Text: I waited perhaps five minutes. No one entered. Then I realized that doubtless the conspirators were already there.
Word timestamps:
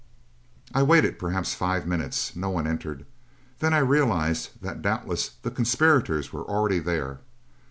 I 0.73 0.81
waited 0.81 1.19
perhaps 1.19 1.53
five 1.53 1.85
minutes. 1.85 2.35
No 2.35 2.49
one 2.49 2.65
entered. 2.65 3.05
Then 3.59 3.71
I 3.71 3.77
realized 3.77 4.59
that 4.59 4.81
doubtless 4.81 5.27
the 5.43 5.51
conspirators 5.51 6.33
were 6.33 6.41
already 6.43 6.79
there. 6.79 7.19